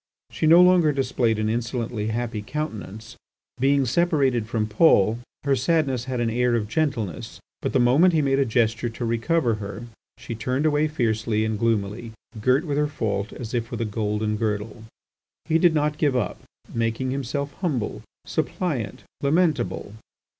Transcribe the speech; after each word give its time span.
She 0.31 0.47
no 0.47 0.63
longer 0.63 0.91
displayed 0.93 1.37
an 1.37 1.47
insolently 1.47 2.07
happy 2.07 2.41
countenance. 2.41 3.17
Being 3.59 3.85
separated 3.85 4.47
from 4.47 4.65
Paul, 4.65 5.19
her 5.43 5.55
sadness 5.55 6.05
had 6.05 6.19
an 6.19 6.31
air 6.31 6.55
of 6.55 6.67
gentleness. 6.67 7.39
But 7.61 7.71
the 7.71 7.79
moment 7.79 8.15
he 8.15 8.21
made 8.23 8.39
a 8.39 8.43
gesture 8.45 8.89
to 8.89 9.05
recover 9.05 9.53
her 9.61 9.83
she 10.17 10.33
turned 10.33 10.65
away 10.65 10.87
fiercely 10.87 11.45
and 11.45 11.59
gloomily, 11.59 12.13
girt 12.41 12.65
with 12.65 12.79
her 12.79 12.87
fault 12.87 13.31
as 13.31 13.53
if 13.53 13.69
with 13.69 13.79
a 13.79 13.85
golden 13.85 14.37
girdle. 14.37 14.85
He 15.45 15.59
did 15.59 15.75
not 15.75 15.99
give 15.99 16.15
up, 16.15 16.41
making 16.73 17.11
himself 17.11 17.53
humble, 17.61 18.01
suppliant, 18.25 19.03
lamentable. 19.21 19.93